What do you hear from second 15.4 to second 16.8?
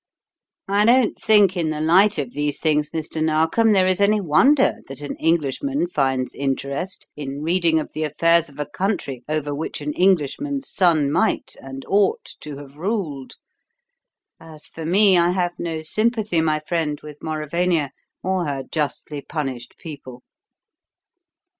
no sympathy, my